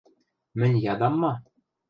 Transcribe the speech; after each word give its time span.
—Мӹнь 0.59 0.77
ядам 0.93 1.15
ма? 1.21 1.33